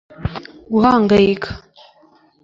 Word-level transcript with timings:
guhangayika 0.71 1.47